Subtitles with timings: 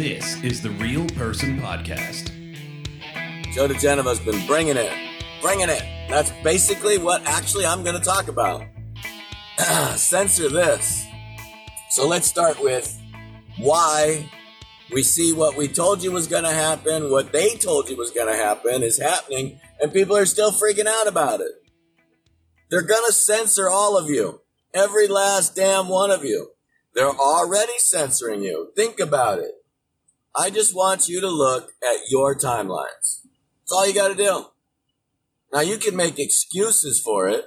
[0.00, 2.30] This is the Real Person Podcast.
[3.52, 4.90] Joe diGenova's been bringing it,
[5.42, 5.82] bringing it.
[6.08, 8.64] That's basically what actually I'm going to talk about.
[9.98, 11.04] Censor this.
[11.90, 12.98] So let's start with
[13.58, 14.26] why
[14.90, 18.10] we see what we told you was going to happen, what they told you was
[18.10, 21.52] going to happen is happening, and people are still freaking out about it.
[22.70, 24.40] They're going to censor all of you,
[24.72, 26.52] every last damn one of you.
[26.94, 28.72] They're already censoring you.
[28.74, 29.59] Think about it.
[30.36, 33.22] I just want you to look at your timelines.
[33.22, 34.46] That's all you got to do.
[35.52, 37.46] Now you can make excuses for it.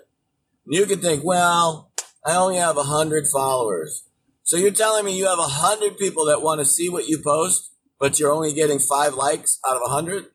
[0.65, 1.91] You can think, well,
[2.25, 4.03] I only have a hundred followers.
[4.43, 7.17] So you're telling me you have a hundred people that want to see what you
[7.17, 10.25] post, but you're only getting five likes out of a hundred?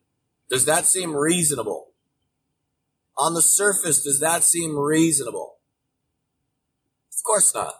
[0.49, 1.91] Does that seem reasonable?
[3.17, 5.57] On the surface, does that seem reasonable?
[7.13, 7.73] Of course not.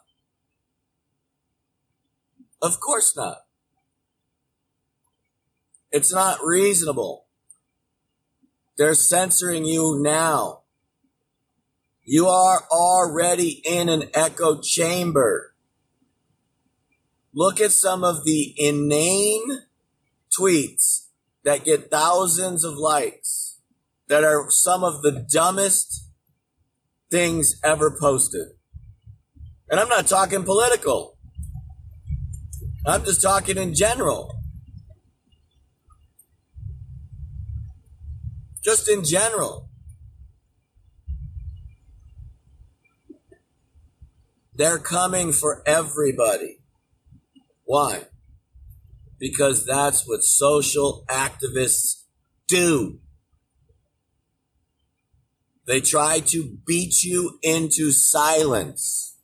[2.62, 3.38] Of course not.
[5.92, 7.26] It's not reasonable.
[8.78, 10.62] They're censoring you now.
[12.04, 15.54] You are already in an echo chamber.
[17.34, 19.62] Look at some of the inane
[20.38, 21.08] tweets
[21.44, 23.60] that get thousands of likes
[24.08, 26.08] that are some of the dumbest
[27.12, 28.48] things ever posted.
[29.70, 31.18] And I'm not talking political.
[32.86, 34.39] I'm just talking in general.
[38.64, 39.70] Just in general.
[44.54, 46.60] They're coming for everybody.
[47.64, 48.08] Why?
[49.18, 52.04] Because that's what social activists
[52.48, 53.00] do.
[55.66, 59.16] They try to beat you into silence.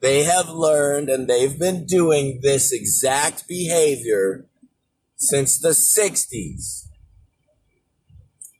[0.00, 4.46] They have learned and they've been doing this exact behavior
[5.16, 6.81] since the 60s.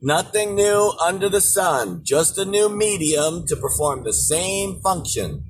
[0.04, 5.44] Nothing new under the sun, just a new medium to perform the same function.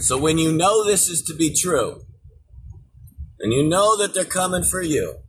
[0.00, 2.02] So when you know this is to be true,
[3.40, 5.20] and you know that they're coming for you,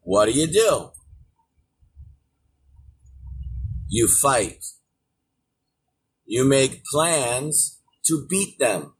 [0.00, 0.90] what do you do?
[3.88, 4.64] You fight.
[6.26, 8.94] You make plans to beat them.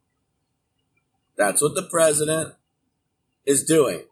[1.37, 2.53] That's what the president
[3.45, 4.03] is doing.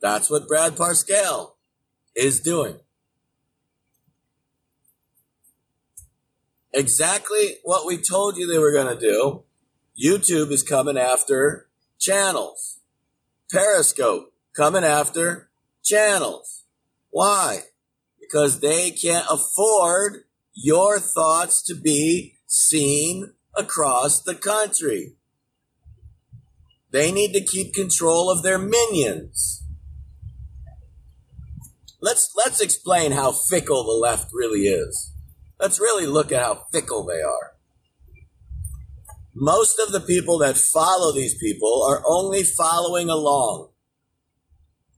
[0.00, 1.52] That's what Brad Parscale
[2.14, 2.76] is doing.
[6.72, 9.44] Exactly what we told you they were going to do.
[9.98, 11.68] YouTube is coming after
[11.98, 12.80] channels.
[13.50, 15.48] Periscope coming after
[15.82, 16.64] channels.
[17.10, 17.60] Why?
[18.20, 25.14] Because they can't afford your thoughts to be seen across the country.
[26.90, 29.65] They need to keep control of their minions.
[32.00, 35.12] Let's let's explain how fickle the left really is.
[35.58, 37.56] Let's really look at how fickle they are.
[39.34, 43.70] Most of the people that follow these people are only following along.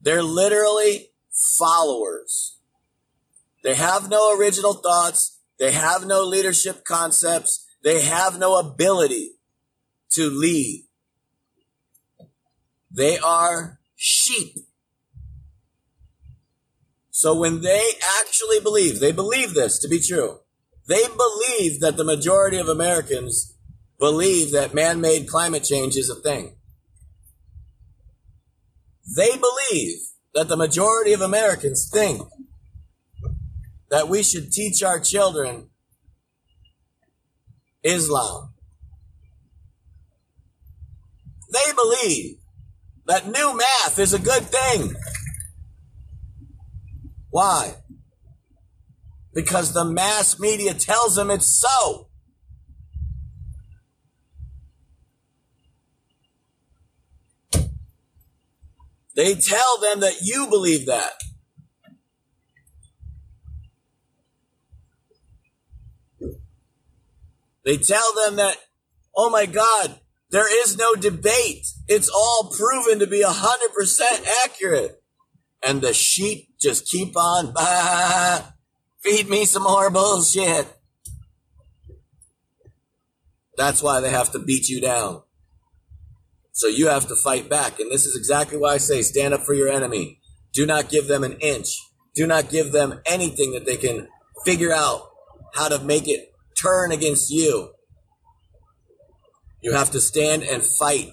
[0.01, 1.11] They're literally
[1.59, 2.59] followers.
[3.65, 5.39] They have no original thoughts.
[5.59, 7.67] They have no leadership concepts.
[7.83, 9.33] They have no ability
[10.13, 10.87] to lead.
[12.91, 14.68] They are sheep.
[17.19, 17.83] So when they
[18.21, 20.39] actually believe, they believe this to be true.
[20.87, 23.57] They believe that the majority of Americans
[23.99, 26.55] believe that man-made climate change is a thing.
[29.17, 29.99] They believe
[30.33, 32.23] that the majority of Americans think
[33.91, 35.71] that we should teach our children
[37.83, 38.55] Islam.
[41.53, 42.37] They believe
[43.07, 44.95] that new math is a good thing.
[47.39, 47.77] Why?
[49.33, 52.09] Because the mass media tells them it's so.
[59.15, 61.13] They tell them that you believe that.
[67.65, 68.57] They tell them that,
[69.17, 70.01] oh my God,
[70.31, 71.69] there is no debate.
[71.87, 74.98] It's all proven to be 100% accurate.
[75.63, 78.53] And the sheep just keep on, bah,
[79.03, 80.67] feed me some more bullshit.
[83.57, 85.23] That's why they have to beat you down.
[86.53, 87.81] So you have to fight back.
[87.81, 90.21] And this is exactly why I say stand up for your enemy.
[90.53, 91.69] Do not give them an inch.
[92.15, 94.09] Do not give them anything that they can
[94.45, 95.11] figure out
[95.55, 97.71] how to make it turn against you.
[99.61, 101.13] You have to stand and fight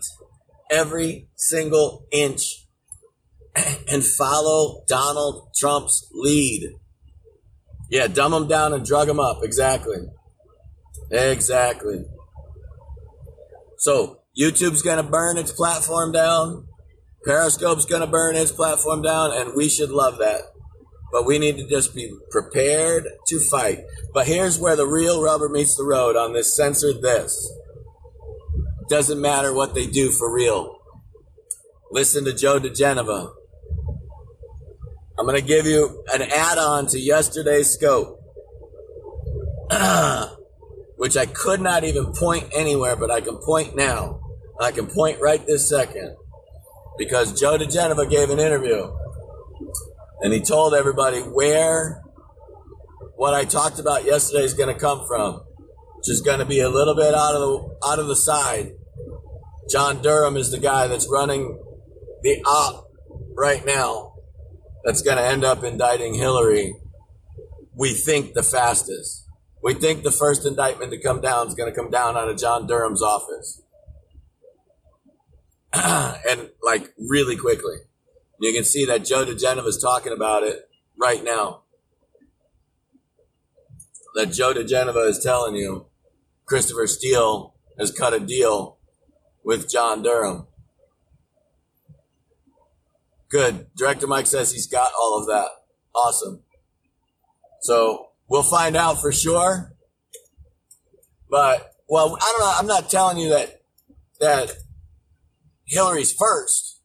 [0.71, 2.64] every single inch
[3.89, 6.73] and follow Donald Trump's lead.
[7.89, 9.39] Yeah, dumb him down and drug him up.
[9.43, 9.97] Exactly.
[11.11, 12.05] Exactly.
[13.77, 16.67] So, YouTube's going to burn its platform down.
[17.25, 20.41] Periscope's going to burn its platform down, and we should love that.
[21.11, 23.79] But we need to just be prepared to fight.
[24.13, 27.51] But here's where the real rubber meets the road on this censor this.
[28.89, 30.77] Doesn't matter what they do for real.
[31.91, 33.31] Listen to Joe diGenova.
[35.17, 38.19] I'm going to give you an add on to yesterday's scope,
[40.97, 44.19] which I could not even point anywhere, but I can point now.
[44.59, 46.17] I can point right this second
[46.97, 48.91] because Joe diGenova gave an interview
[50.21, 52.01] and he told everybody where
[53.15, 55.41] what I talked about yesterday is going to come from,
[55.97, 58.73] which is going to be a little bit out of the out of the side.
[59.69, 61.57] John Durham is the guy that's running
[62.21, 62.89] the op
[63.35, 64.14] right now
[64.85, 66.75] that's going to end up indicting Hillary,
[67.73, 69.25] we think the fastest.
[69.61, 72.37] We think the first indictment to come down is going to come down out of
[72.37, 73.63] John Durham's office.
[75.73, 77.77] and like really quickly.
[78.39, 80.69] You can see that Joe diGenova is talking about it
[81.01, 81.63] right now.
[84.13, 85.87] That Joe diGenova is telling you
[86.45, 88.77] Christopher Steele has cut a deal
[89.43, 90.47] with John Durham.
[93.35, 93.67] Good.
[93.75, 95.49] Director Mike says he's got all of that.
[95.93, 96.39] Awesome.
[97.59, 99.73] So we'll find out for sure.
[101.29, 102.55] But well, I don't know.
[102.57, 103.61] I'm not telling you that
[104.21, 104.53] that
[105.65, 106.79] Hillary's first.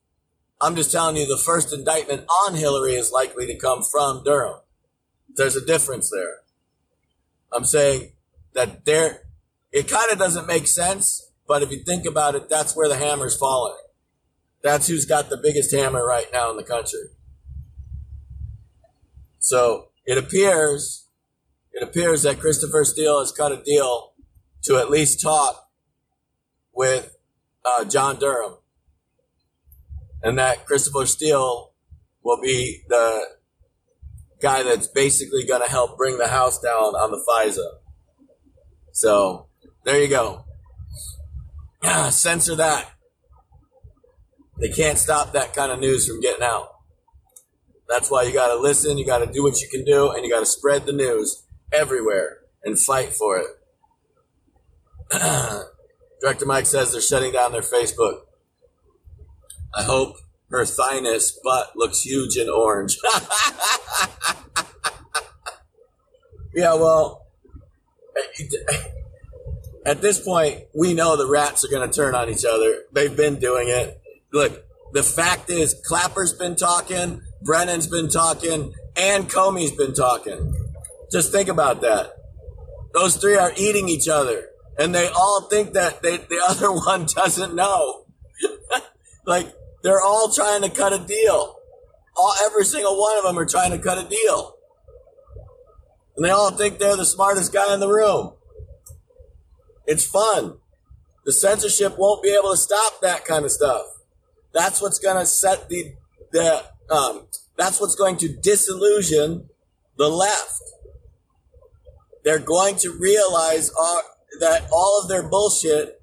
[0.60, 4.58] I'm just telling you the first indictment on Hillary is likely to come from Durham.
[5.36, 6.38] There's a difference there.
[7.52, 8.10] I'm saying
[8.54, 9.20] that there,
[9.70, 12.96] it kind of doesn't make sense, but if you think about it, that's where the
[12.96, 13.78] hammer's falling.
[14.62, 17.00] That's who's got the biggest hammer right now in the country.
[19.38, 21.08] So it appears,
[21.72, 24.12] it appears that Christopher Steele has cut a deal
[24.64, 25.68] to at least talk
[26.74, 27.16] with
[27.64, 28.56] uh, John Durham,
[30.22, 31.72] and that Christopher Steele
[32.22, 33.24] will be the
[34.40, 37.78] guy that's basically going to help bring the house down on the FISA.
[38.92, 39.46] So
[39.84, 40.44] there you go.
[42.10, 42.90] Censor that.
[44.60, 46.68] They can't stop that kind of news from getting out.
[47.88, 50.24] That's why you got to listen, you got to do what you can do, and
[50.24, 53.46] you got to spread the news everywhere and fight for it.
[56.20, 58.20] Director Mike says they're shutting down their Facebook.
[59.74, 60.16] I hope
[60.50, 62.98] her thinus butt looks huge and orange.
[66.54, 67.26] yeah, well,
[69.86, 72.82] at this point, we know the rats are going to turn on each other.
[72.92, 73.99] They've been doing it
[74.32, 80.54] look, the fact is, Clapper's been talking, Brennan's been talking, and Comey's been talking.
[81.10, 82.12] Just think about that.
[82.92, 84.48] Those three are eating each other,
[84.78, 88.06] and they all think that they, the other one doesn't know.
[89.26, 91.56] like they're all trying to cut a deal.
[92.16, 94.56] All every single one of them are trying to cut a deal,
[96.16, 98.34] and they all think they're the smartest guy in the room.
[99.86, 100.58] It's fun.
[101.24, 103.99] The censorship won't be able to stop that kind of stuff.
[104.52, 105.94] That's what's going to set the
[106.32, 107.26] the um,
[107.56, 109.48] that's what's going to disillusion
[109.96, 110.62] the left.
[112.24, 114.02] They're going to realize all,
[114.40, 116.00] that all of their bullshit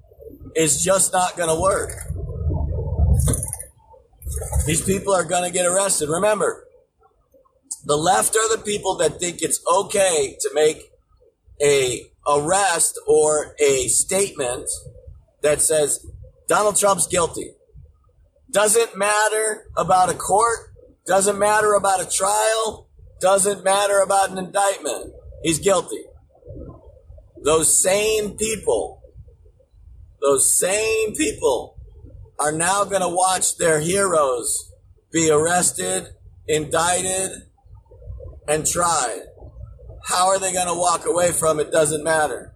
[0.54, 1.90] is just not going to work.
[4.66, 6.08] These people are going to get arrested.
[6.08, 6.64] Remember,
[7.84, 10.92] the left are the people that think it's okay to make
[11.62, 14.68] a arrest or a statement
[15.42, 16.06] that says
[16.46, 17.52] Donald Trump's guilty.
[18.50, 20.74] Doesn't matter about a court,
[21.06, 22.88] doesn't matter about a trial,
[23.20, 25.12] doesn't matter about an indictment.
[25.42, 26.04] He's guilty.
[27.42, 29.02] Those same people,
[30.20, 31.76] those same people
[32.38, 34.72] are now going to watch their heroes
[35.12, 36.08] be arrested,
[36.46, 37.30] indicted,
[38.46, 39.22] and tried.
[40.04, 41.70] How are they going to walk away from it?
[41.70, 42.54] Doesn't matter.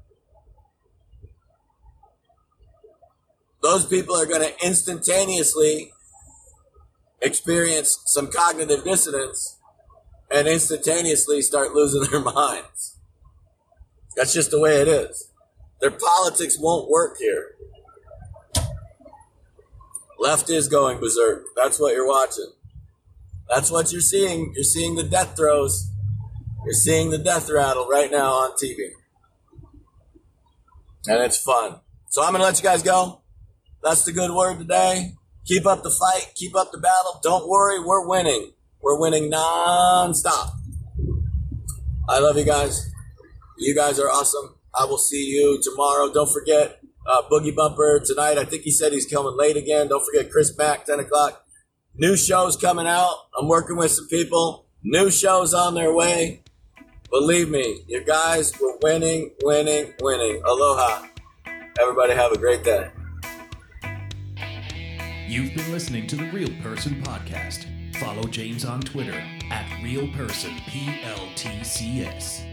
[3.63, 5.93] Those people are going to instantaneously
[7.21, 9.59] experience some cognitive dissonance
[10.31, 12.99] and instantaneously start losing their minds.
[14.17, 15.31] That's just the way it is.
[15.81, 17.55] Their politics won't work here.
[20.19, 21.47] Left is going berserk.
[21.57, 22.53] That's what you're watching.
[23.49, 24.53] That's what you're seeing.
[24.55, 25.91] You're seeing the death throes.
[26.65, 28.91] You're seeing the death rattle right now on TV.
[31.09, 31.81] And it's fun.
[32.09, 33.22] So I'm going to let you guys go.
[33.83, 35.15] That's the good word today.
[35.45, 36.33] Keep up the fight.
[36.37, 37.19] Keep up the battle.
[37.23, 37.83] Don't worry.
[37.83, 38.53] We're winning.
[38.81, 40.55] We're winning non-stop.
[42.09, 42.91] I love you guys.
[43.59, 44.57] You guys are awesome.
[44.75, 46.13] I will see you tomorrow.
[46.13, 48.39] Don't forget uh, Boogie Bumper tonight.
[48.39, 49.89] I think he said he's coming late again.
[49.89, 51.45] Don't forget Chris Mack, 10 o'clock.
[51.95, 53.15] New shows coming out.
[53.39, 54.67] I'm working with some people.
[54.83, 56.43] New shows on their way.
[57.11, 60.43] Believe me, you guys, we're winning, winning, winning.
[60.47, 61.07] Aloha.
[61.79, 62.91] Everybody have a great day.
[65.33, 67.65] You've been listening to the Real Person Podcast.
[67.97, 69.19] Follow James on Twitter
[69.51, 72.45] at Real Person PLTCS.